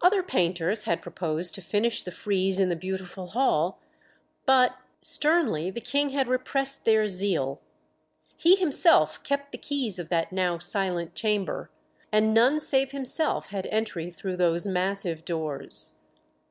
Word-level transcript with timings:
Other 0.00 0.22
painters 0.22 0.84
had 0.84 1.02
proposed 1.02 1.54
to 1.54 1.60
finish 1.60 2.02
the 2.02 2.10
frieze 2.10 2.58
in 2.58 2.70
the 2.70 2.74
beautiful 2.76 3.26
hall, 3.26 3.78
but 4.46 4.76
sternly 5.02 5.70
the 5.70 5.82
King 5.82 6.08
had 6.16 6.30
repressed 6.30 6.86
their 6.86 7.06
zeal. 7.08 7.60
He 8.38 8.56
himself 8.56 9.22
kept 9.22 9.52
the 9.52 9.58
keys 9.58 9.98
of 9.98 10.08
that 10.08 10.32
now 10.32 10.56
silent 10.56 11.14
chamber, 11.14 11.70
and 12.10 12.32
none 12.32 12.58
save 12.58 12.92
himself 12.92 13.48
had 13.48 13.66
entry 13.66 14.10
through 14.10 14.38
those 14.38 14.66
massive 14.66 15.26
doors. 15.26 15.96